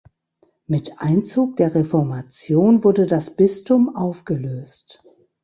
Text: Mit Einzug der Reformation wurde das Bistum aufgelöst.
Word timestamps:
Mit 0.65 0.97
Einzug 0.99 1.57
der 1.57 1.75
Reformation 1.75 2.83
wurde 2.83 3.05
das 3.05 3.35
Bistum 3.35 3.95
aufgelöst. 3.95 5.03